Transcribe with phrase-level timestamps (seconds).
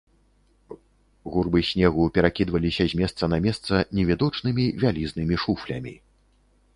[1.33, 5.93] Гурбы снегу перакідваліся з месца на месца невідочнымі вялізнымі шуфлямі.